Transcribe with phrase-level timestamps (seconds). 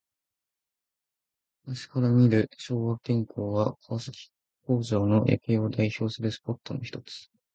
[1.67, 4.31] 扇橋から見る昭和電工は、川崎
[4.65, 7.29] 工場夜景を代表するスポットのひとつ。